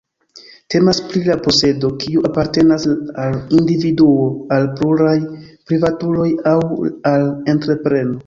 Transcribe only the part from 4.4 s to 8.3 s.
al pluraj privatuloj aŭ al entrepreno.